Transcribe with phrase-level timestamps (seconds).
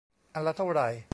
[0.33, 0.87] อันละเท่าไหร่